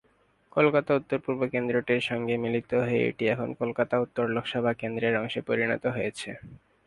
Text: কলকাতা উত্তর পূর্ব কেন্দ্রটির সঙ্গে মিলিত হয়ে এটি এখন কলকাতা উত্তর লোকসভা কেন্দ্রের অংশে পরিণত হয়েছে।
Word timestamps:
কলকাতা 0.51 0.91
উত্তর 0.95 1.17
পূর্ব 1.25 1.41
কেন্দ্রটির 1.53 2.07
সঙ্গে 2.09 2.35
মিলিত 2.37 2.71
হয়ে 2.81 3.01
এটি 3.09 3.23
এখন 3.27 3.49
কলকাতা 3.61 3.95
উত্তর 4.05 4.25
লোকসভা 4.35 4.71
কেন্দ্রের 4.81 5.19
অংশে 5.21 5.41
পরিণত 5.47 5.83
হয়েছে। 5.95 6.29